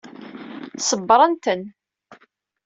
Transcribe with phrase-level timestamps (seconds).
[0.89, 1.61] Ṣebbret-ten.